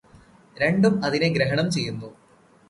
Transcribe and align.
രണ്ടും 0.57 1.05
അതിനെ 1.05 1.29
ഗ്രഹണം 1.29 1.71
ചെയ്യുന്നു 1.71 2.09